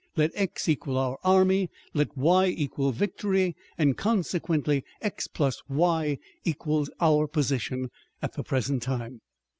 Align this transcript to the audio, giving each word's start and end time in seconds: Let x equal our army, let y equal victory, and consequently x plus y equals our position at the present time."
Let 0.15 0.31
x 0.33 0.67
equal 0.67 0.97
our 0.97 1.19
army, 1.23 1.69
let 1.93 2.17
y 2.17 2.47
equal 2.47 2.91
victory, 2.91 3.55
and 3.77 3.95
consequently 3.95 4.83
x 4.99 5.27
plus 5.27 5.61
y 5.69 6.17
equals 6.43 6.89
our 6.99 7.27
position 7.27 7.91
at 8.19 8.33
the 8.33 8.43
present 8.43 8.81
time." 8.81 9.21